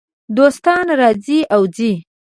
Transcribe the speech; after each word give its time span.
دوستان 0.37 0.85
راځي 0.99 1.39
او 1.53 1.61
ځي. 1.75 1.91